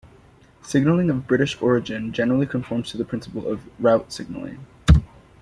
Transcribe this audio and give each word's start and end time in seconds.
Signalling 0.63 1.11
of 1.11 1.27
British 1.27 1.61
origin 1.61 2.11
generally 2.11 2.47
conforms 2.47 2.89
to 2.89 2.97
the 2.97 3.05
principle 3.05 3.47
of 3.47 3.69
"route 3.79 4.11
signalling". 4.11 4.65